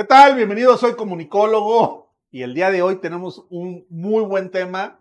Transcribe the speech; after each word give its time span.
¿Qué 0.00 0.04
tal? 0.04 0.34
Bienvenidos, 0.34 0.80
soy 0.80 0.94
comunicólogo 0.94 2.08
y 2.30 2.40
el 2.40 2.54
día 2.54 2.70
de 2.70 2.80
hoy 2.80 2.96
tenemos 3.02 3.44
un 3.50 3.84
muy 3.90 4.24
buen 4.24 4.50
tema, 4.50 4.98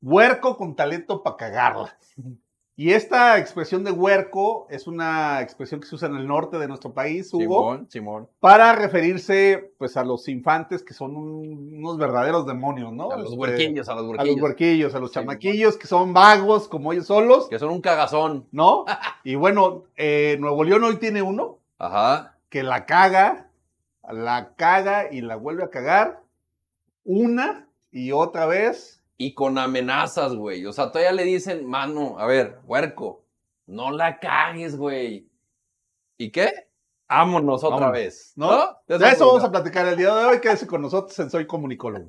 huerco 0.00 0.56
con 0.56 0.74
talento 0.74 1.22
para 1.22 1.36
cagarla. 1.36 1.98
Y 2.74 2.92
esta 2.92 3.36
expresión 3.36 3.84
de 3.84 3.90
huerco 3.90 4.66
es 4.70 4.86
una 4.86 5.42
expresión 5.42 5.82
que 5.82 5.86
se 5.86 5.96
usa 5.96 6.08
en 6.08 6.16
el 6.16 6.26
norte 6.26 6.56
de 6.58 6.66
nuestro 6.66 6.94
país, 6.94 7.28
Hugo, 7.34 7.42
Simón, 7.42 7.86
Simón. 7.90 8.28
para 8.40 8.72
referirse 8.74 9.74
pues 9.76 9.98
a 9.98 10.02
los 10.04 10.26
infantes 10.30 10.82
que 10.82 10.94
son 10.94 11.14
un- 11.14 11.74
unos 11.76 11.98
verdaderos 11.98 12.46
demonios, 12.46 12.90
¿no? 12.94 13.10
A 13.10 13.18
los 13.18 13.26
Este, 13.26 13.38
huerquillos, 13.38 13.86
a 13.90 13.96
los 13.96 14.00
A 14.00 14.06
los 14.06 14.16
huerquillos. 14.16 14.42
huerquillos, 14.42 14.94
a 14.94 14.98
los 14.98 15.12
chamaquillos 15.12 15.76
que 15.76 15.86
son 15.86 16.14
vagos 16.14 16.68
como 16.68 16.94
ellos 16.94 17.04
solos, 17.08 17.50
Que 17.50 17.58
son 17.58 17.68
un 17.68 17.82
cagazón. 17.82 18.46
¿no? 18.50 18.86
Y 19.24 19.34
bueno, 19.34 19.82
eh, 19.98 20.38
Nuevo 20.40 20.64
León 20.64 20.84
hoy 20.84 20.96
tiene 20.96 21.20
uno 21.20 21.58
Ajá. 21.78 22.38
que 22.48 22.62
la 22.62 22.86
caga, 22.86 23.47
la 24.12 24.54
caga 24.56 25.12
y 25.12 25.20
la 25.20 25.36
vuelve 25.36 25.64
a 25.64 25.70
cagar 25.70 26.22
una 27.04 27.68
y 27.90 28.12
otra 28.12 28.46
vez. 28.46 29.02
Y 29.16 29.34
con 29.34 29.58
amenazas, 29.58 30.34
güey. 30.34 30.64
O 30.66 30.72
sea, 30.72 30.92
todavía 30.92 31.12
le 31.12 31.24
dicen, 31.24 31.66
mano, 31.66 32.18
a 32.18 32.26
ver, 32.26 32.60
huerco, 32.64 33.24
no 33.66 33.90
la 33.90 34.20
cagues, 34.20 34.76
güey. 34.76 35.28
¿Y 36.16 36.30
qué? 36.30 36.68
Vámonos 37.08 37.64
otra 37.64 37.76
Vámonos, 37.76 37.92
vez. 37.92 38.32
¿no? 38.36 38.76
De 38.86 38.98
De 38.98 39.08
eso 39.08 39.26
vamos 39.26 39.42
a 39.42 39.50
platicar 39.50 39.86
el 39.88 39.96
día 39.96 40.14
de 40.14 40.24
hoy. 40.24 40.40
Quédese 40.40 40.66
con 40.66 40.82
nosotros 40.82 41.18
en 41.18 41.30
Soy 41.30 41.46
Comunicólogo. 41.46 42.08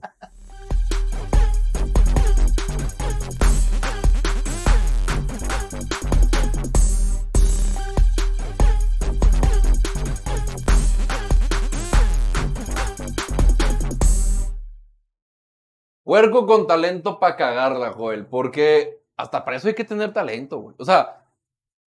Huerco 16.09 16.47
con 16.47 16.65
talento 16.65 17.19
para 17.19 17.35
cagarla, 17.35 17.91
Joel. 17.91 18.25
Porque 18.25 18.99
hasta 19.15 19.45
para 19.45 19.57
eso 19.57 19.67
hay 19.67 19.75
que 19.75 19.83
tener 19.83 20.11
talento, 20.11 20.57
güey. 20.57 20.75
O 20.79 20.85
sea, 20.85 21.23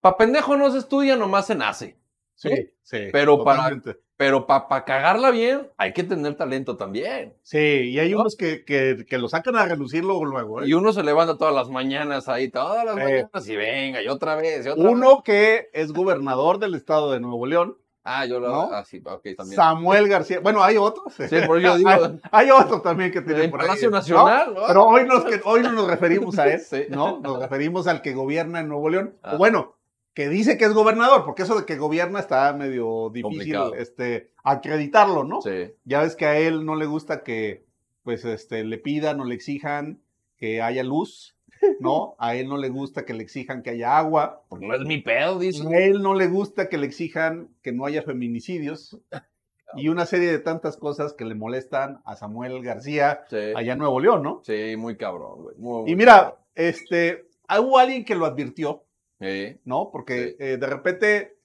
para 0.01 0.17
pendejo 0.17 0.56
no 0.56 0.70
se 0.70 0.78
estudia, 0.78 1.17
nomás 1.17 1.47
se 1.47 1.55
nace. 1.56 1.98
Sí, 2.34 2.50
sí. 2.83 3.09
Pero 3.12 3.43
para-. 3.45 3.70
Pero 4.17 4.47
para 4.47 4.84
cagarla 4.84 5.33
bien, 5.33 5.69
hay 5.77 5.93
que 5.93 6.05
tener 6.05 6.37
talento 6.37 6.77
también. 6.77 7.34
Sí, 7.43 7.59
y 7.59 7.98
hay 7.98 8.12
¿No? 8.12 8.20
unos 8.20 8.37
que, 8.37 8.65
que, 8.65 9.05
que 9.09 9.19
lo 9.19 9.28
sacan 9.28 9.56
a 9.56 9.65
relucir 9.67 10.05
luego, 10.05 10.25
luego. 10.25 10.62
¿eh? 10.62 10.69
Y 10.69 10.75
uno 10.75 10.93
se 10.93 11.03
levanta 11.03 11.37
todas 11.37 11.53
las 11.53 11.69
mañanas 11.70 12.28
ahí, 12.28 12.48
todas 12.48 12.84
las 12.84 12.97
Eh. 12.98 13.03
mañanas, 13.03 13.48
y 13.48 13.56
venga, 13.56 14.00
y 14.00 14.06
otra 14.06 14.37
vez, 14.37 14.65
y 14.65 14.69
otra 14.69 14.84
vez. 14.84 14.93
Uno 14.93 15.23
que 15.25 15.70
es 15.73 15.93
gobernador 15.93 16.61
del 16.61 16.75
estado 16.75 17.11
de 17.11 17.19
Nuevo 17.19 17.47
León, 17.47 17.77
Ah, 18.05 18.27
yo 18.27 18.41
lo. 18.41 18.48
¿No? 18.48 18.62
Ah, 18.72 18.84
sí, 18.84 19.00
ok, 19.05 19.22
también. 19.36 19.56
Samuel 19.56 20.08
García. 20.08 20.41
Bueno, 20.41 20.62
hay 20.62 20.77
otros. 20.77 21.12
Sí, 21.14 21.36
por 21.47 21.58
eso 21.58 21.69
yo 21.69 21.77
digo. 21.78 21.91
hay, 21.91 22.20
hay 22.31 22.50
otro 22.50 22.81
también 22.83 23.12
que 23.12 23.20
tiene 23.22 23.44
En 23.44 23.50
por 23.50 23.61
ahí, 23.61 23.69
Palacio 23.69 23.91
¿no? 23.91 23.97
Nacional, 23.97 24.55
¿no? 24.55 24.61
Pero 24.67 24.86
hoy, 24.86 25.05
nos, 25.06 25.25
hoy 25.44 25.62
no 25.62 25.72
nos 25.72 25.86
referimos 25.86 26.39
a 26.39 26.53
él, 26.53 26.61
Sí. 26.69 26.84
¿no? 26.89 27.20
Nos 27.20 27.39
referimos 27.39 27.86
al 27.86 28.03
que 28.03 28.12
gobierna 28.12 28.61
en 28.61 28.69
Nuevo 28.69 28.89
León. 28.91 29.17
Ah. 29.22 29.34
O 29.34 29.39
bueno, 29.39 29.77
que 30.14 30.28
dice 30.28 30.59
que 30.59 30.64
es 30.64 30.72
gobernador, 30.72 31.25
porque 31.25 31.42
eso 31.42 31.59
de 31.59 31.64
que 31.64 31.77
gobierna 31.77 32.19
está 32.20 32.53
medio 32.53 33.09
difícil 33.11 33.22
Complicado. 33.55 33.75
este, 33.75 34.33
acreditarlo, 34.42 35.25
¿no? 35.25 35.41
Sí. 35.41 35.72
Ya 35.84 36.03
ves 36.03 36.16
que 36.16 36.27
a 36.27 36.37
él 36.37 36.64
no 36.66 36.75
le 36.77 36.87
gusta 36.87 37.22
que 37.22 37.64
pues 38.03 38.25
este, 38.25 38.64
le 38.64 38.78
pidan 38.78 39.20
o 39.20 39.25
le 39.25 39.34
exijan 39.37 40.00
que 40.37 40.61
haya 40.61 40.83
luz, 40.83 41.37
¿no? 41.81 42.15
A 42.19 42.35
él 42.37 42.49
no 42.49 42.57
le 42.57 42.69
gusta 42.69 43.05
que 43.05 43.15
le 43.15 43.23
exijan 43.23 43.63
que 43.63 43.71
haya 43.71 43.97
agua. 43.99 44.45
Porque 44.49 44.67
no 44.67 44.75
es 44.75 44.83
mi 44.83 44.99
pedo, 44.99 45.39
dice. 45.39 45.67
A 45.67 45.79
él 45.81 46.03
no 46.03 46.15
le 46.15 46.27
gusta 46.29 46.69
que 46.69 46.79
le 46.79 46.87
exijan 46.87 47.49
que 47.63 47.73
no 47.73 47.85
haya 47.87 48.03
feminicidios. 48.03 48.99
Y 49.75 49.89
una 49.89 50.05
serie 50.05 50.31
de 50.31 50.39
tantas 50.39 50.77
cosas 50.77 51.15
que 51.15 51.25
le 51.25 51.35
molestan 51.35 52.03
a 52.05 52.15
Samuel 52.15 52.63
García 52.63 53.25
Sí. 53.31 53.39
allá 53.57 53.73
en 53.73 53.79
Nuevo 53.79 54.01
León, 54.01 54.23
¿no? 54.23 54.43
Sí, 54.45 54.77
muy 54.77 54.99
cabrón, 54.99 55.43
güey. 55.45 55.57
Muy, 55.57 55.91
Y 55.91 55.97
mira, 55.97 56.37
este, 56.55 57.27
hubo 57.59 57.79
alguien 57.79 58.05
que 58.05 58.15
lo 58.15 58.27
advirtió, 58.27 58.84
Sí. 59.19 59.56
¿no? 59.65 59.89
Porque 59.91 60.28
Sí. 60.28 60.37
eh, 60.41 60.56
de 60.59 60.67
repente, 60.67 61.39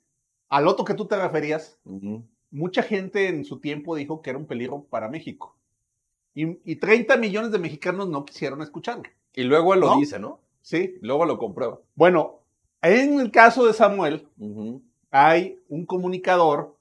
al 0.49 0.67
otro 0.67 0.83
que 0.83 0.93
tú 0.93 1.05
te 1.05 1.15
referías, 1.15 1.79
mucha 2.51 2.83
gente 2.83 3.29
en 3.29 3.45
su 3.45 3.61
tiempo 3.61 3.95
dijo 3.95 4.21
que 4.21 4.31
era 4.31 4.39
un 4.39 4.45
peligro 4.45 4.83
para 4.89 5.07
México. 5.07 5.55
Y, 6.33 6.59
y 6.69 6.75
30 6.75 7.15
millones 7.15 7.51
de 7.53 7.59
mexicanos 7.59 8.09
no 8.09 8.25
quisieron 8.25 8.61
escucharlo, 8.61 9.03
Y 9.37 9.43
luego 9.43 9.75
él 9.75 9.81
lo 9.81 9.91
¿No? 9.91 9.99
dice, 9.99 10.17
¿no? 10.17 10.39
¿sí? 10.63 10.95
Luego 11.01 11.23
lo 11.25 11.37
comprueba. 11.37 11.79
Bueno, 11.93 12.39
en 12.81 13.19
el 13.19 13.29
caso 13.29 13.67
de 13.67 13.73
Samuel, 13.73 14.27
hay 15.11 15.59
un 15.69 15.85
comunicador 15.85 16.75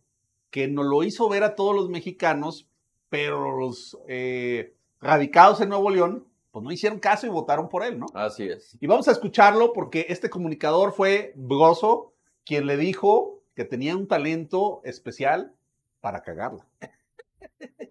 que 0.51 0.67
nos 0.67 0.87
lo 0.87 1.03
hizo 1.03 1.29
ver 1.29 1.45
a 1.45 1.55
todos 1.55 1.77
los 1.77 1.91
mexicanos, 1.91 2.67
pero 3.11 3.59
los 3.61 3.99
eh, 4.09 4.75
radicados 5.03 5.61
en 5.61 5.69
Nuevo 5.69 5.91
León, 5.91 6.25
pues 6.51 6.65
no 6.65 6.73
hicieron 6.73 6.99
caso 6.99 7.27
y 7.27 7.31
votaron 7.31 7.69
por 7.69 7.85
él, 7.85 7.99
¿no? 7.99 8.07
Así 8.15 8.45
es. 8.45 8.75
Y 8.81 8.87
vamos 8.87 9.07
a 9.09 9.13
escucharlo 9.13 9.75
porque 9.75 10.07
este 10.09 10.31
comunicador 10.31 10.95
fue 10.95 11.35
Broso, 11.37 12.15
quien 12.47 12.65
le 12.67 12.79
dijo 12.79 13.43
que 13.55 13.67
tenía 13.67 13.95
un 13.95 14.09
talento 14.09 14.81
especial 14.83 15.53
para 16.01 16.23
cagarla. 16.23 16.67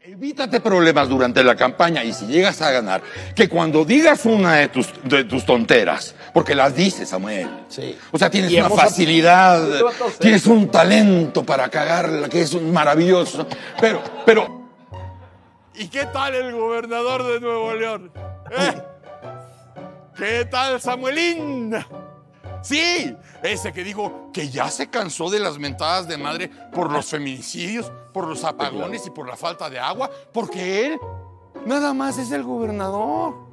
Evítate 0.08 0.60
problemas 0.62 1.10
durante 1.10 1.44
la 1.44 1.56
campaña 1.56 2.04
y 2.04 2.14
si 2.14 2.28
llegas 2.28 2.62
a 2.62 2.70
ganar, 2.70 3.02
que 3.34 3.50
cuando 3.50 3.84
digas 3.84 4.24
una 4.26 4.54
de 4.54 4.68
tus, 4.68 4.88
de 5.04 5.24
tus 5.24 5.44
tonteras, 5.48 6.14
porque 6.32 6.54
las 6.54 6.76
dices, 6.76 7.10
Samuel. 7.10 7.50
Sí. 7.70 7.98
O 8.12 8.20
sea, 8.20 8.30
tienes 8.30 8.52
Y 8.52 8.60
una 8.60 8.70
facilidad, 8.70 9.68
tienes 10.20 10.46
un 10.46 10.70
talento 10.70 11.44
para 11.44 11.70
cagarla, 11.70 12.30
que 12.30 12.42
es 12.42 12.54
un 12.54 12.72
maravilloso. 12.72 13.48
Pero, 13.82 14.04
pero. 14.28 14.70
¿Y 15.74 15.88
qué 15.88 16.06
tal 16.06 16.36
el 16.36 16.54
gobernador 16.54 17.26
de 17.26 17.40
Nuevo 17.40 17.74
León? 17.74 18.12
¿Eh? 18.52 18.82
¿Qué 20.16 20.46
tal 20.46 20.80
Samuelín? 20.80 21.76
Sí, 22.62 23.16
ese 23.44 23.74
que 23.74 23.84
dijo 23.84 24.30
que 24.34 24.50
ya 24.50 24.70
se 24.70 24.90
cansó 24.90 25.30
de 25.30 25.40
las 25.40 25.58
mentadas 25.60 26.08
de 26.08 26.18
madre 26.18 26.50
por 26.74 26.92
los 26.92 27.06
feminicidios, 27.10 27.92
por 28.14 28.28
los 28.28 28.44
apagones 28.44 29.06
y 29.06 29.10
por 29.10 29.28
la 29.28 29.36
falta 29.36 29.70
de 29.70 29.80
agua, 29.80 30.10
porque 30.34 30.86
él 30.86 31.00
nada 31.66 31.94
más 31.94 32.18
es 32.18 32.32
el 32.32 32.44
gobernador. 32.44 33.46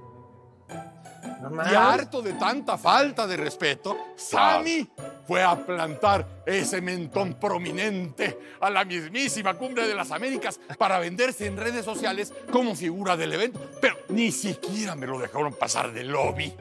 Y 1.71 1.75
harto 1.75 2.23
de 2.23 2.35
tanta 2.35 2.79
falta 2.79 3.27
de 3.27 3.37
respeto, 3.37 3.97
Sammy 4.17 4.89
fue 5.27 5.43
a 5.43 5.57
plantar 5.57 6.43
ese 6.47 6.81
mentón 6.81 7.35
prominente 7.35 8.39
a 8.61 8.71
la 8.71 8.85
mismísima 8.85 9.55
cumbre 9.55 9.89
de 9.89 9.95
las 9.95 10.13
Américas 10.13 10.61
para 10.79 10.99
venderse 11.01 11.47
en 11.47 11.57
redes 11.57 11.85
sociales 11.85 12.33
como 12.51 12.77
figura 12.77 13.17
del 13.17 13.33
evento. 13.33 13.61
Pero 13.81 13.97
ni 14.11 14.31
siquiera 14.31 14.95
me 14.95 15.07
lo 15.07 15.19
dejaron 15.19 15.55
pasar 15.55 15.93
del 15.93 16.09
lobby. 16.09 16.55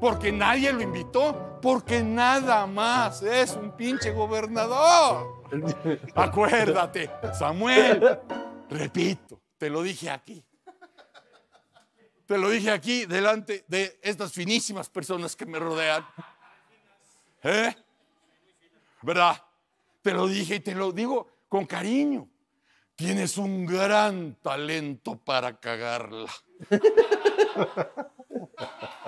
Porque 0.00 0.30
nadie 0.30 0.72
lo 0.72 0.80
invitó, 0.80 1.58
porque 1.60 2.02
nada 2.02 2.66
más 2.66 3.22
es 3.22 3.54
un 3.54 3.72
pinche 3.72 4.12
gobernador. 4.12 5.42
Acuérdate, 6.14 7.10
Samuel, 7.36 8.20
repito, 8.70 9.40
te 9.56 9.68
lo 9.68 9.82
dije 9.82 10.10
aquí. 10.10 10.44
Te 12.26 12.36
lo 12.36 12.50
dije 12.50 12.70
aquí 12.70 13.06
delante 13.06 13.64
de 13.68 13.98
estas 14.02 14.32
finísimas 14.32 14.88
personas 14.88 15.34
que 15.34 15.46
me 15.46 15.58
rodean. 15.58 16.06
¿Eh? 17.42 17.74
¿Verdad? 19.02 19.42
Te 20.02 20.12
lo 20.12 20.26
dije 20.26 20.56
y 20.56 20.60
te 20.60 20.74
lo 20.74 20.92
digo 20.92 21.28
con 21.48 21.64
cariño. 21.64 22.28
Tienes 22.94 23.38
un 23.38 23.64
gran 23.64 24.34
talento 24.42 25.16
para 25.16 25.58
cagarla. 25.58 26.30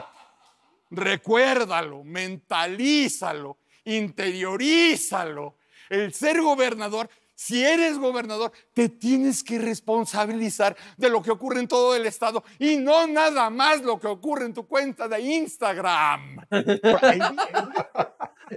Recuérdalo, 0.90 2.02
mentalízalo, 2.04 3.58
interiorízalo. 3.84 5.56
El 5.88 6.12
ser 6.12 6.40
gobernador, 6.40 7.08
si 7.34 7.64
eres 7.64 7.98
gobernador, 7.98 8.52
te 8.74 8.88
tienes 8.88 9.42
que 9.42 9.58
responsabilizar 9.58 10.76
de 10.96 11.08
lo 11.10 11.22
que 11.22 11.30
ocurre 11.30 11.60
en 11.60 11.68
todo 11.68 11.96
el 11.96 12.06
estado 12.06 12.44
y 12.58 12.76
no 12.76 13.06
nada 13.06 13.50
más 13.50 13.82
lo 13.82 13.98
que 13.98 14.06
ocurre 14.08 14.44
en 14.46 14.54
tu 14.54 14.66
cuenta 14.66 15.08
de 15.08 15.20
Instagram. 15.20 16.38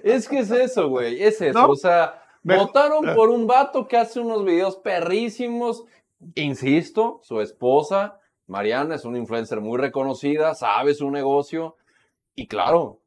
Es 0.03 0.27
que 0.27 0.39
es 0.39 0.51
eso, 0.51 0.89
güey. 0.89 1.21
Es 1.23 1.39
eso. 1.41 1.59
¿No? 1.59 1.69
O 1.69 1.75
sea, 1.75 2.21
Me- 2.41 2.57
votaron 2.57 3.13
por 3.15 3.29
un 3.29 3.47
vato 3.47 3.87
que 3.87 3.97
hace 3.97 4.19
unos 4.19 4.43
videos 4.43 4.75
perrísimos. 4.77 5.83
Insisto, 6.35 7.19
su 7.23 7.41
esposa, 7.41 8.19
Mariana, 8.47 8.95
es 8.95 9.05
una 9.05 9.17
influencer 9.17 9.61
muy 9.61 9.77
reconocida, 9.77 10.55
sabe 10.55 10.93
su 10.93 11.09
negocio. 11.11 11.75
Y 12.35 12.47
claro, 12.47 13.01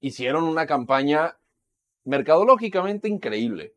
hicieron 0.00 0.44
una 0.44 0.66
campaña 0.66 1.38
mercadológicamente 2.04 3.08
increíble. 3.08 3.74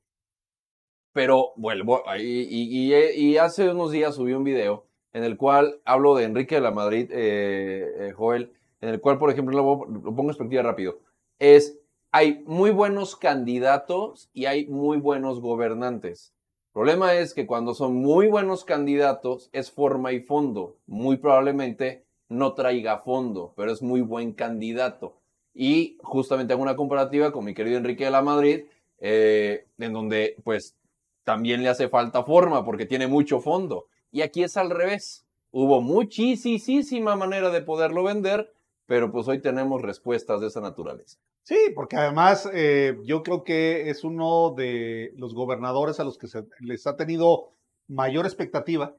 Pero 1.14 1.54
vuelvo, 1.56 2.04
y, 2.18 2.22
y- 2.22 2.94
y- 2.94 3.32
y 3.34 3.38
hace 3.38 3.70
unos 3.70 3.92
días 3.92 4.16
subí 4.16 4.34
un 4.34 4.44
video 4.44 4.86
en 5.12 5.24
el 5.24 5.38
cual 5.38 5.82
hablo 5.86 6.16
de 6.16 6.26
Enrique 6.26 6.56
de 6.56 6.62
la 6.62 6.72
Madrid, 6.72 7.10
eh, 7.12 8.10
eh, 8.10 8.12
Joel, 8.12 8.54
en 8.82 8.90
el 8.90 9.02
cual, 9.02 9.18
por 9.18 9.32
ejemplo, 9.32 9.58
lo, 9.58 9.86
lo 9.86 10.02
pongo 10.04 10.22
en 10.22 10.28
perspectiva 10.28 10.62
rápido, 10.62 11.00
es, 11.40 11.80
hay 12.12 12.44
muy 12.46 12.70
buenos 12.70 13.16
candidatos 13.16 14.30
y 14.34 14.46
hay 14.46 14.68
muy 14.68 14.98
buenos 14.98 15.42
gobernantes. 15.42 16.34
El 16.68 16.74
problema 16.74 17.16
es 17.16 17.34
que 17.34 17.48
cuando 17.48 17.74
son 17.74 17.96
muy 17.96 18.28
buenos 18.28 18.64
candidatos, 18.64 19.50
es 19.52 19.72
forma 19.72 20.12
y 20.14 20.20
fondo. 20.22 20.78
Muy 20.86 21.18
probablemente 21.18 22.06
no 22.30 22.54
traiga 22.54 23.00
fondo, 23.00 23.54
pero 23.58 23.72
es 23.72 23.82
muy 23.82 24.02
buen 24.02 24.34
candidato. 24.34 25.18
Y 25.54 25.98
justamente 26.02 26.54
hago 26.54 26.62
una 26.62 26.76
comparativa 26.76 27.32
con 27.32 27.44
mi 27.44 27.54
querido 27.54 27.78
Enrique 27.78 28.06
de 28.06 28.12
la 28.12 28.22
Madrid, 28.22 28.66
eh, 29.00 29.66
en 29.78 29.94
donde 29.94 30.36
pues 30.44 30.76
también 31.24 31.64
le 31.64 31.70
hace 31.70 31.90
falta 31.90 32.24
forma 32.24 32.64
porque 32.64 32.86
tiene 32.86 33.08
mucho 33.08 33.40
fondo. 33.40 33.88
Y 34.12 34.22
aquí 34.22 34.44
es 34.44 34.58
al 34.58 34.70
revés. 34.70 35.26
Hubo 35.52 35.82
muchísima 35.82 37.16
manera 37.16 37.50
de 37.50 37.62
poderlo 37.62 38.04
vender, 38.04 38.54
pero 38.86 39.12
pues 39.12 39.28
hoy 39.28 39.42
tenemos 39.42 39.82
respuestas 39.82 40.42
de 40.42 40.48
esa 40.48 40.62
naturaleza. 40.62 41.18
Sí, 41.44 41.58
porque 41.74 41.96
además 41.96 42.48
eh, 42.54 42.98
yo 43.04 43.24
creo 43.24 43.44
que 43.44 43.90
es 43.90 44.04
uno 44.04 44.54
de 44.56 45.14
los 45.18 45.34
gobernadores 45.34 46.00
a 46.00 46.04
los 46.04 46.18
que 46.20 46.28
se 46.28 46.46
les 46.60 46.86
ha 46.86 46.96
tenido 46.96 47.54
mayor 47.88 48.26
expectativa, 48.26 48.96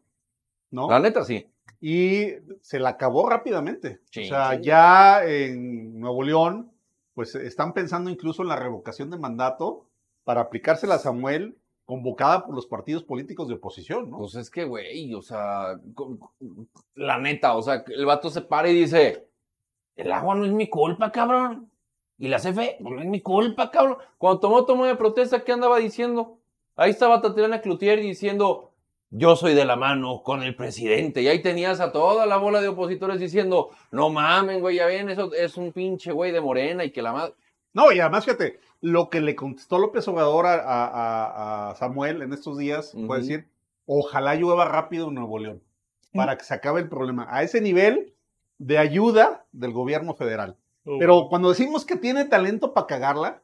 ¿no? 0.71 0.91
La 0.91 0.99
neta, 0.99 1.25
sí. 1.25 1.47
Y 1.81 2.29
se 2.61 2.79
la 2.79 2.91
acabó 2.91 3.29
rápidamente. 3.29 4.01
Sí, 4.11 4.23
o 4.23 4.27
sea, 4.27 4.57
sí. 4.57 4.63
ya 4.63 5.25
en 5.25 5.99
Nuevo 6.01 6.23
León, 6.23 6.73
pues 7.15 7.35
están 7.35 7.73
pensando 7.73 8.11
incluso 8.11 8.43
en 8.43 8.49
la 8.49 8.57
revocación 8.57 9.11
de 9.11 9.19
mandato 9.19 9.87
para 10.25 10.43
aplicársela 10.43 10.97
a 10.97 10.99
Samuel, 10.99 11.57
convocada 11.85 12.47
por 12.47 12.55
los 12.55 12.67
partidos 12.67 13.03
políticos 13.03 13.49
de 13.49 13.55
oposición, 13.55 14.11
¿no? 14.11 14.19
Pues 14.19 14.37
es 14.37 14.49
que, 14.49 14.65
güey, 14.65 15.13
o 15.15 15.23
sea, 15.23 15.81
la 16.95 17.19
neta, 17.19 17.57
o 17.57 17.63
sea, 17.63 17.85
el 17.89 18.07
vato 18.07 18.31
se 18.31 18.43
para 18.43 18.69
y 18.69 18.75
dice, 18.75 19.27
el 19.97 20.13
agua 20.13 20.35
no 20.35 20.45
es 20.45 20.53
mi 20.53 20.69
culpa, 20.69 21.11
cabrón. 21.11 21.69
Y 22.17 22.29
la 22.29 22.39
CFE, 22.39 22.77
no 22.81 23.01
es 23.01 23.09
mi 23.09 23.21
culpa, 23.23 23.71
cabrón. 23.71 23.97
Cuando 24.19 24.41
tomó 24.41 24.65
toma 24.67 24.87
de 24.87 24.95
protesta, 24.95 25.43
¿qué 25.43 25.53
andaba 25.53 25.79
diciendo? 25.79 26.39
Ahí 26.77 26.91
estaba 26.91 27.21
Tatiana 27.21 27.61
Cloutier 27.61 28.01
diciendo, 28.01 28.70
yo 29.11 29.35
soy 29.37 29.55
de 29.55 29.65
la 29.65 29.77
mano 29.77 30.23
con 30.23 30.43
el 30.43 30.55
presidente. 30.55 31.21
Y 31.23 31.29
ahí 31.29 31.43
tenías 31.43 31.81
a 31.81 31.93
toda 31.93 32.27
la 32.27 32.37
bola 32.37 32.61
de 32.61 32.69
opositores 32.69 33.19
diciendo, 33.21 33.71
no 33.91 34.09
mamen, 34.11 34.61
güey, 34.61 34.77
ya 34.77 34.87
ven, 34.87 35.09
eso 35.11 35.33
es 35.35 35.57
un 35.57 35.73
pinche 35.73 36.13
güey 36.13 36.31
de 36.33 36.41
morena 36.41 36.85
y 36.85 36.91
que 36.93 37.03
la 37.03 37.13
madre... 37.13 37.35
No, 37.73 37.93
y 37.93 38.01
además, 38.01 38.25
fíjate, 38.25 38.59
lo 38.81 39.11
que 39.11 39.21
le 39.21 39.37
contestó 39.37 39.79
López 39.79 40.07
Obrador 40.09 40.47
a, 40.47 40.55
a- 40.55 40.87
a- 40.87 41.71
a 41.71 41.75
Samuel 41.77 42.23
en 42.23 42.33
estos 42.33 42.59
días 42.59 42.93
fue 42.93 43.03
Ujú. 43.05 43.15
decir, 43.15 43.49
ojalá 43.87 44.35
llueva 44.35 44.65
rápido 44.65 45.09
en 45.09 45.15
Nuevo 45.15 45.39
León, 45.39 45.63
para 46.13 46.37
que 46.37 46.45
se 46.45 46.55
acabe 46.55 46.81
el 46.81 46.89
problema. 46.89 47.27
A 47.31 47.43
ese 47.45 47.61
nivel 47.61 48.15
de 48.59 48.79
ayuda 48.79 49.45
del 49.53 49.73
gobierno 49.73 50.15
federal. 50.15 50.57
Pero 50.99 51.29
cuando 51.29 51.49
decimos 51.51 51.85
que 51.85 51.95
tiene 51.97 52.25
talento 52.25 52.75
para 52.75 52.87
cagarla, 52.89 53.43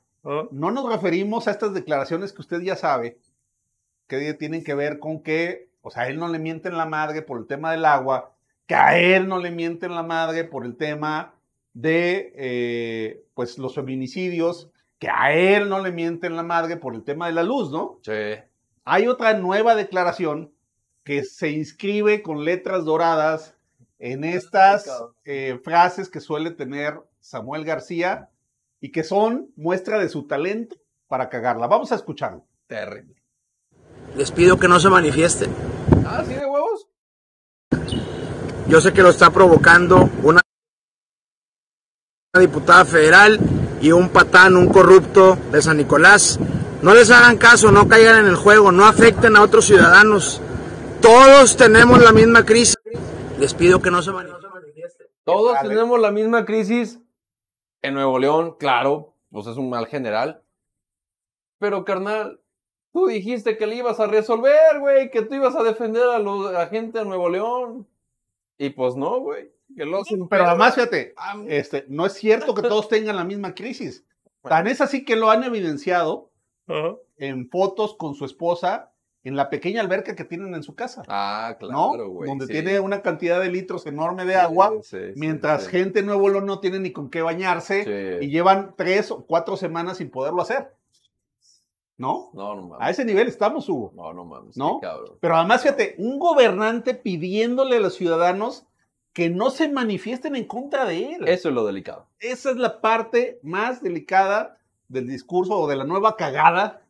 no 0.50 0.70
nos 0.72 0.88
referimos 0.92 1.46
a 1.46 1.52
estas 1.52 1.72
declaraciones 1.74 2.32
que 2.32 2.40
usted 2.42 2.60
ya 2.62 2.74
sabe, 2.74 3.18
que 4.06 4.34
tienen 4.34 4.64
que 4.64 4.74
ver 4.74 4.98
con 4.98 5.22
que, 5.22 5.68
o 5.82 5.90
sea, 5.90 6.04
a 6.04 6.08
él 6.08 6.18
no 6.18 6.28
le 6.28 6.38
mienten 6.38 6.76
la 6.76 6.86
madre 6.86 7.22
por 7.22 7.38
el 7.38 7.46
tema 7.46 7.72
del 7.72 7.84
agua, 7.84 8.32
que 8.66 8.74
a 8.74 8.98
él 8.98 9.28
no 9.28 9.38
le 9.38 9.50
mienten 9.50 9.94
la 9.94 10.02
madre 10.02 10.44
por 10.44 10.64
el 10.64 10.76
tema 10.76 11.34
de, 11.74 12.32
eh, 12.36 13.24
pues, 13.34 13.58
los 13.58 13.74
feminicidios, 13.74 14.70
que 14.98 15.08
a 15.08 15.32
él 15.32 15.68
no 15.68 15.80
le 15.80 15.92
mienten 15.92 16.36
la 16.36 16.42
madre 16.42 16.76
por 16.76 16.94
el 16.94 17.04
tema 17.04 17.26
de 17.26 17.32
la 17.32 17.42
luz, 17.42 17.70
¿no? 17.70 18.00
Sí. 18.02 18.40
Hay 18.84 19.08
otra 19.08 19.34
nueva 19.34 19.74
declaración 19.74 20.52
que 21.04 21.24
se 21.24 21.50
inscribe 21.50 22.22
con 22.22 22.44
letras 22.44 22.84
doradas 22.84 23.54
en 23.98 24.24
estas 24.24 24.90
eh, 25.24 25.58
frases 25.62 26.08
que 26.08 26.20
suele 26.20 26.50
tener 26.50 27.00
Samuel 27.20 27.64
García 27.64 28.30
y 28.80 28.92
que 28.92 29.04
son 29.04 29.50
muestra 29.56 29.98
de 29.98 30.08
su 30.08 30.26
talento 30.26 30.76
para 31.08 31.28
cagarla. 31.28 31.66
Vamos 31.66 31.92
a 31.92 31.96
escucharlo. 31.96 32.44
Terrible. 32.66 33.15
Les 34.16 34.30
pido 34.30 34.58
que 34.58 34.66
no 34.66 34.80
se 34.80 34.88
manifiesten. 34.88 35.54
Ah, 36.06 36.22
¿sí 36.26 36.32
de 36.32 36.46
huevos? 36.46 36.88
Yo 38.66 38.80
sé 38.80 38.92
que 38.92 39.02
lo 39.02 39.10
está 39.10 39.30
provocando 39.30 40.08
una 40.22 40.40
diputada 42.38 42.84
federal 42.86 43.38
y 43.80 43.92
un 43.92 44.08
patán, 44.08 44.56
un 44.56 44.68
corrupto 44.68 45.36
de 45.52 45.60
San 45.60 45.76
Nicolás. 45.76 46.40
No 46.80 46.94
les 46.94 47.10
hagan 47.10 47.36
caso, 47.36 47.70
no 47.70 47.88
caigan 47.88 48.20
en 48.20 48.26
el 48.26 48.36
juego, 48.36 48.72
no 48.72 48.86
afecten 48.86 49.36
a 49.36 49.42
otros 49.42 49.66
ciudadanos. 49.66 50.40
Todos 51.02 51.56
tenemos 51.56 52.02
la 52.02 52.12
misma 52.12 52.44
crisis. 52.44 52.76
Les 53.38 53.52
pido 53.52 53.82
que 53.82 53.90
no 53.90 54.02
se 54.02 54.12
manifiesten. 54.12 55.08
Todos 55.24 55.58
tenemos 55.60 56.00
la 56.00 56.10
misma 56.10 56.46
crisis 56.46 57.00
en 57.82 57.94
Nuevo 57.94 58.18
León, 58.18 58.56
claro, 58.58 59.14
pues 59.30 59.46
es 59.46 59.58
un 59.58 59.68
mal 59.68 59.86
general. 59.86 60.42
Pero 61.58 61.84
carnal, 61.84 62.40
tú 62.96 63.06
dijiste 63.08 63.58
que 63.58 63.66
le 63.66 63.76
ibas 63.76 64.00
a 64.00 64.06
resolver, 64.06 64.80
güey, 64.80 65.10
que 65.10 65.20
tú 65.20 65.34
ibas 65.34 65.54
a 65.54 65.62
defender 65.62 66.02
a 66.04 66.18
los- 66.18 66.46
a 66.48 66.52
la 66.52 66.66
gente 66.68 66.98
de 67.00 67.04
Nuevo 67.04 67.28
León. 67.28 67.86
Y 68.56 68.70
pues 68.70 68.96
no, 68.96 69.20
güey. 69.20 69.50
Pero 70.30 70.46
además, 70.46 70.74
fíjate, 70.76 71.14
este, 71.48 71.84
no 71.88 72.06
es 72.06 72.14
cierto 72.14 72.54
que 72.54 72.62
todos 72.62 72.88
tengan 72.88 73.16
la 73.16 73.24
misma 73.24 73.54
crisis. 73.54 74.02
Tan 74.42 74.66
es 74.66 74.80
así 74.80 75.04
que 75.04 75.14
lo 75.16 75.28
han 75.28 75.44
evidenciado 75.44 76.30
en 77.18 77.50
fotos 77.50 77.94
con 77.96 78.14
su 78.14 78.24
esposa 78.24 78.92
en 79.24 79.36
la 79.36 79.50
pequeña 79.50 79.80
alberca 79.82 80.14
que 80.16 80.24
tienen 80.24 80.54
en 80.54 80.62
su 80.62 80.74
casa, 80.74 81.02
Ah, 81.08 81.56
¿no? 81.60 81.90
claro, 81.92 82.08
güey. 82.08 82.28
Donde 82.28 82.46
sí. 82.46 82.52
tiene 82.52 82.78
una 82.80 83.02
cantidad 83.02 83.40
de 83.40 83.50
litros 83.50 83.84
enorme 83.86 84.24
de 84.24 84.36
agua, 84.36 84.72
sí, 84.82 84.96
mientras 85.16 85.66
gente 85.68 85.98
en 86.00 86.06
Nuevo 86.06 86.28
León 86.30 86.46
no 86.46 86.60
tiene 86.60 86.78
ni 86.78 86.92
con 86.92 87.10
qué 87.10 87.20
bañarse 87.22 88.18
y 88.22 88.30
llevan 88.30 88.74
tres 88.76 89.10
o 89.10 89.26
cuatro 89.26 89.56
semanas 89.58 89.98
sin 89.98 90.10
poderlo 90.10 90.40
hacer. 90.42 90.72
¿No? 91.98 92.30
No, 92.34 92.54
no 92.54 92.62
mames. 92.68 92.86
A 92.86 92.90
ese 92.90 93.04
nivel 93.04 93.28
estamos, 93.28 93.68
Hugo. 93.68 93.92
No, 93.94 94.12
no 94.12 94.24
mames. 94.24 94.56
¿No? 94.56 94.80
qué 94.80 94.86
cabrón. 94.86 95.16
Pero 95.20 95.36
además, 95.36 95.62
fíjate, 95.62 95.94
un 95.98 96.18
gobernante 96.18 96.94
pidiéndole 96.94 97.76
a 97.76 97.80
los 97.80 97.94
ciudadanos 97.94 98.66
que 99.12 99.30
no 99.30 99.48
se 99.50 99.70
manifiesten 99.70 100.36
en 100.36 100.44
contra 100.44 100.84
de 100.84 101.14
él. 101.14 101.28
Eso 101.28 101.48
es 101.48 101.54
lo 101.54 101.64
delicado. 101.64 102.06
Esa 102.18 102.50
es 102.50 102.56
la 102.56 102.82
parte 102.82 103.40
más 103.42 103.82
delicada 103.82 104.58
del 104.88 105.06
discurso 105.08 105.58
o 105.58 105.66
de 105.66 105.76
la 105.76 105.84
nueva 105.84 106.16
cagada 106.16 106.82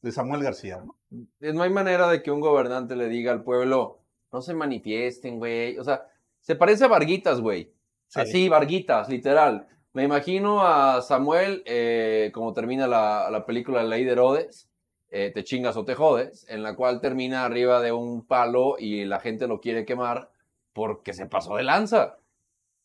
de 0.00 0.12
Samuel 0.12 0.42
García. 0.42 0.82
¿no? 0.82 0.96
No 1.40 1.62
hay 1.62 1.70
manera 1.70 2.08
de 2.08 2.22
que 2.22 2.30
un 2.30 2.40
gobernante 2.40 2.96
le 2.96 3.08
diga 3.08 3.32
al 3.32 3.44
pueblo, 3.44 4.00
no 4.32 4.40
se 4.40 4.54
manifiesten, 4.54 5.38
güey. 5.38 5.78
O 5.78 5.84
sea, 5.84 6.06
se 6.40 6.54
parece 6.54 6.84
a 6.84 6.88
Varguitas, 6.88 7.40
güey. 7.40 7.74
Sí. 8.06 8.20
Así, 8.20 8.48
Varguitas, 8.48 9.08
literal. 9.10 9.68
Me 9.92 10.04
imagino 10.04 10.62
a 10.66 11.02
Samuel, 11.02 11.62
eh, 11.66 12.30
como 12.34 12.52
termina 12.52 12.86
la, 12.86 13.28
la 13.30 13.46
película 13.46 13.82
La 13.82 13.88
Ley 13.88 14.04
de 14.04 14.12
Herodes, 14.12 14.68
eh, 15.10 15.30
te 15.32 15.42
chingas 15.42 15.76
o 15.76 15.84
te 15.84 15.94
jodes, 15.94 16.46
en 16.50 16.62
la 16.62 16.76
cual 16.76 17.00
termina 17.00 17.44
arriba 17.44 17.80
de 17.80 17.92
un 17.92 18.26
palo 18.26 18.76
y 18.78 19.06
la 19.06 19.20
gente 19.20 19.48
lo 19.48 19.60
quiere 19.60 19.86
quemar 19.86 20.30
porque 20.74 21.14
se 21.14 21.26
pasó 21.26 21.56
de 21.56 21.62
lanza. 21.62 22.18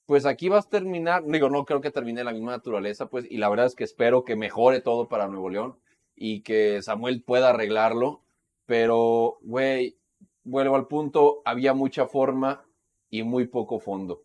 Pues 0.06 0.26
aquí 0.26 0.50
vas 0.50 0.66
a 0.68 0.70
terminar, 0.70 1.24
digo, 1.26 1.50
no 1.50 1.66
creo 1.66 1.82
que 1.82 1.92
termine 1.92 2.24
la 2.24 2.32
misma 2.32 2.52
naturaleza, 2.52 3.08
pues, 3.10 3.26
y 3.30 3.38
la 3.38 3.50
verdad 3.50 3.66
es 3.66 3.76
que 3.76 3.84
espero 3.84 4.24
que 4.24 4.36
mejore 4.36 4.82
todo 4.82 5.10
para 5.10 5.28
Nuevo 5.28 5.50
León 5.50 5.78
y 6.16 6.42
que 6.42 6.82
Samuel 6.82 7.24
pueda 7.24 7.50
arreglarlo, 7.50 8.22
pero, 8.66 9.38
güey, 9.42 9.98
vuelvo 10.44 10.76
al 10.76 10.88
punto, 10.88 11.42
había 11.46 11.74
mucha 11.74 12.08
forma 12.08 12.66
y 13.10 13.24
muy 13.24 13.48
poco 13.48 13.80
fondo. 13.80 14.24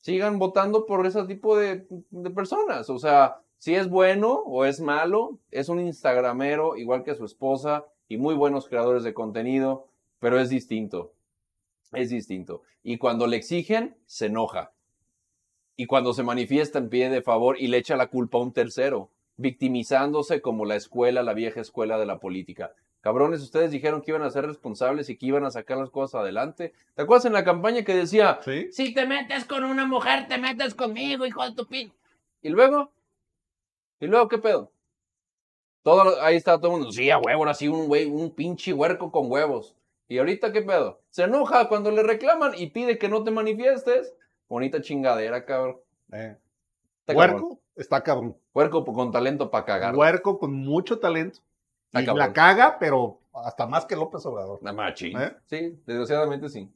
Sigan 0.00 0.38
votando 0.38 0.86
por 0.86 1.06
ese 1.06 1.24
tipo 1.24 1.56
de, 1.56 1.86
personas, 2.34 2.88
o 2.88 2.98
sea, 2.98 3.40
si 3.58 3.74
es 3.74 3.88
bueno 3.88 4.32
o 4.46 4.64
es 4.64 4.80
malo, 4.80 5.38
es 5.50 5.68
un 5.68 5.80
instagramero 5.80 6.76
igual 6.76 7.02
que 7.02 7.14
su 7.14 7.24
esposa 7.24 7.84
y 8.06 8.16
muy 8.16 8.34
buenos 8.34 8.68
creadores 8.68 9.02
de 9.02 9.14
contenido, 9.14 9.88
pero 10.20 10.38
es 10.38 10.50
distinto, 10.50 11.12
es 11.92 12.10
distinto. 12.10 12.62
Y 12.82 12.98
cuando 12.98 13.26
le 13.26 13.36
exigen, 13.36 13.96
se 14.06 14.26
enoja. 14.26 14.72
Y 15.76 15.86
cuando 15.86 16.12
se 16.12 16.22
manifiesta 16.22 16.78
en 16.78 16.88
pie 16.88 17.10
de 17.10 17.22
favor 17.22 17.60
y 17.60 17.66
le 17.66 17.78
echa 17.78 17.96
la 17.96 18.08
culpa 18.08 18.38
a 18.38 18.42
un 18.42 18.52
tercero, 18.52 19.10
victimizándose 19.36 20.40
como 20.40 20.64
la 20.64 20.76
escuela, 20.76 21.22
la 21.22 21.34
vieja 21.34 21.60
escuela 21.60 21.98
de 21.98 22.06
la 22.06 22.18
política. 22.18 22.74
Cabrones, 23.00 23.42
ustedes 23.42 23.70
dijeron 23.70 24.02
que 24.02 24.10
iban 24.10 24.22
a 24.22 24.30
ser 24.30 24.44
responsables 24.44 25.08
y 25.08 25.16
que 25.16 25.26
iban 25.26 25.44
a 25.44 25.50
sacar 25.50 25.78
las 25.78 25.90
cosas 25.90 26.20
adelante. 26.20 26.72
¿Te 26.94 27.02
acuerdas 27.02 27.26
en 27.26 27.32
la 27.32 27.44
campaña 27.44 27.84
que 27.84 27.94
decía, 27.94 28.40
¿Sí? 28.44 28.68
Si 28.72 28.92
te 28.92 29.06
metes 29.06 29.44
con 29.44 29.64
una 29.64 29.86
mujer, 29.86 30.26
te 30.26 30.36
metes 30.38 30.74
conmigo, 30.74 31.24
hijo 31.24 31.44
de 31.44 31.54
tu 31.54 31.66
pin. 31.66 31.92
¿y 32.42 32.48
luego? 32.48 32.90
¿Y 34.00 34.06
luego 34.06 34.28
qué 34.28 34.38
pedo? 34.38 34.72
Todo, 35.82 36.20
ahí 36.22 36.36
está 36.36 36.58
todo 36.58 36.72
el 36.72 36.78
mundo, 36.78 36.92
sí, 36.92 37.08
a 37.10 37.18
huevo, 37.18 37.38
ahora 37.38 37.54
sí, 37.54 37.68
un 37.68 37.86
güey, 37.86 38.06
un 38.06 38.30
pinche 38.34 38.72
huerco 38.72 39.10
con 39.10 39.30
huevos. 39.30 39.74
¿Y 40.08 40.18
ahorita 40.18 40.52
qué 40.52 40.62
pedo? 40.62 41.00
Se 41.10 41.24
enoja 41.24 41.68
cuando 41.68 41.90
le 41.90 42.02
reclaman 42.02 42.52
y 42.56 42.68
pide 42.68 42.98
que 42.98 43.08
no 43.08 43.24
te 43.24 43.30
manifiestes. 43.30 44.14
Bonita 44.48 44.80
chingadera, 44.80 45.44
cabrón. 45.44 45.78
Eh, 46.12 46.36
Está 47.00 47.14
cabrón. 47.14 47.58
Está 47.76 48.02
cabrón. 48.02 48.36
Huerco 48.54 48.84
con 48.84 49.12
talento 49.12 49.50
para 49.50 49.64
cagar. 49.64 49.94
Huerco 49.94 50.38
con 50.38 50.52
mucho 50.52 50.98
talento. 50.98 51.40
Y 51.92 52.02
la 52.02 52.32
caga, 52.32 52.78
pero 52.78 53.20
hasta 53.32 53.66
más 53.66 53.86
que 53.86 53.96
López 53.96 54.24
Obrador. 54.26 54.60
La 54.62 54.72
machín. 54.72 55.18
¿Eh? 55.20 55.36
Sí, 55.46 55.80
desgraciadamente 55.86 56.48
sí. 56.48 56.70